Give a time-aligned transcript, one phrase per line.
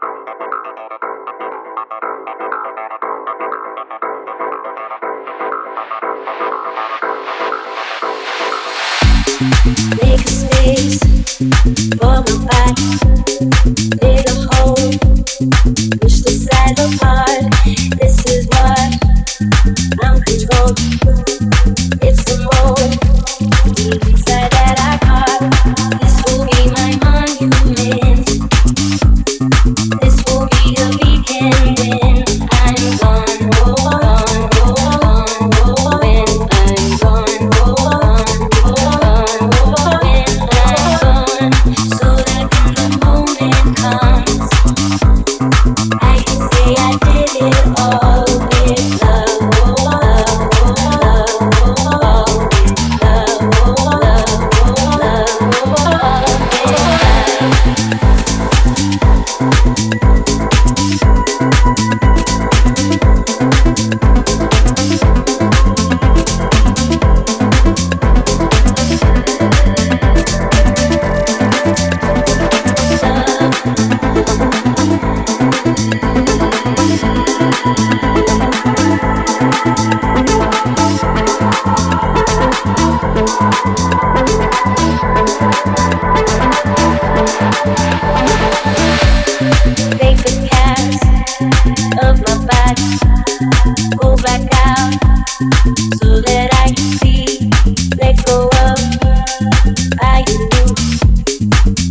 [0.00, 0.06] A
[10.18, 11.02] space
[11.98, 12.90] for my body.
[14.02, 14.92] A hole,
[15.98, 16.30] push the
[16.78, 17.42] apart.
[17.98, 18.90] This is what
[20.04, 20.78] I'm controlled.
[22.02, 23.07] It's the mode.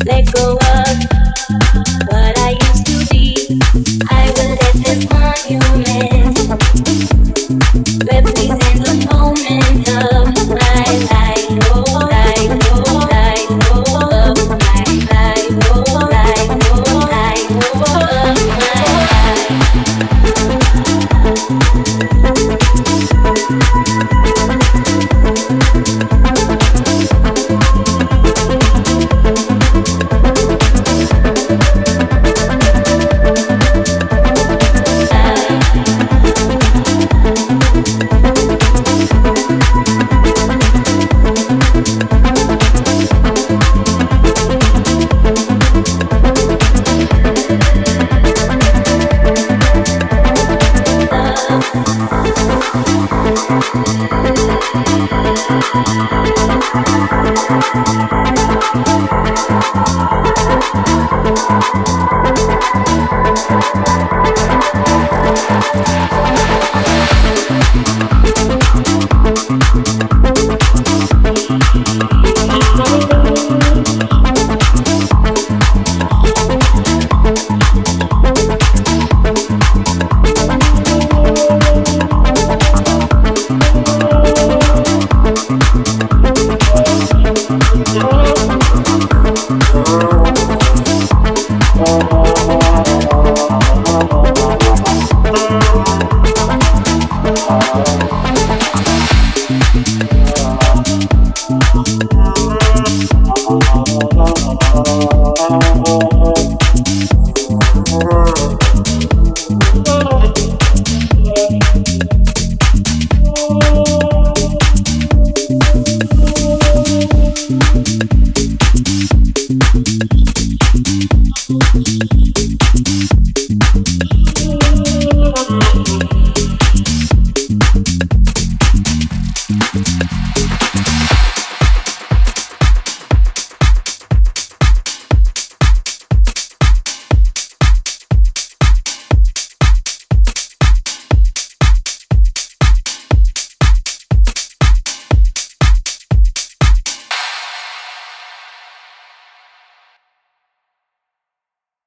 [0.08, 0.87] let go of